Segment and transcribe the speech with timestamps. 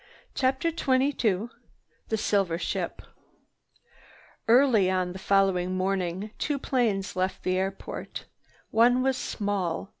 [0.33, 1.49] CHAPTER XXII
[2.09, 3.03] THE SILVER SHIP
[4.47, 8.25] Early on the following morning two planes left the airport.
[8.71, 9.89] One was small.